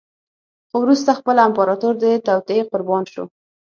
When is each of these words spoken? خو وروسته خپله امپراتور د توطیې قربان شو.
خو 0.69 0.75
وروسته 0.83 1.17
خپله 1.19 1.41
امپراتور 1.47 1.93
د 2.03 2.05
توطیې 2.27 2.61
قربان 2.71 3.03
شو. 3.13 3.23